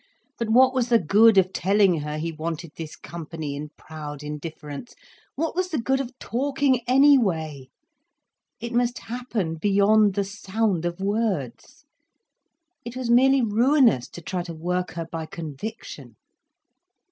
[0.39, 4.95] But what was the good of telling her he wanted this company in proud indifference.
[5.35, 7.69] What was the good of talking, any way?
[8.59, 11.85] It must happen beyond the sound of words.
[12.83, 16.15] It was merely ruinous to try to work her by conviction.